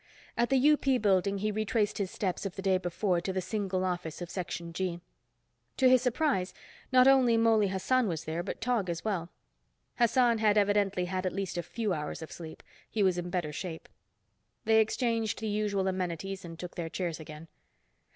[0.35, 3.85] At the UP building he retraced his steps of the day before to the single
[3.85, 4.99] office of Section G.
[5.77, 6.55] To his surprise,
[6.91, 9.29] not only Mouley Hassan was there, but Tog as well.
[9.99, 12.63] Hassan had evidently had at least a few hours of sleep.
[12.89, 13.87] He was in better shape.
[14.65, 17.47] They exchanged the usual amenities and took their chairs again.